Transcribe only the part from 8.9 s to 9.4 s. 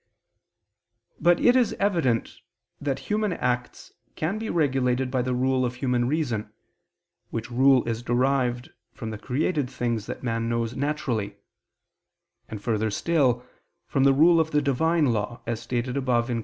from the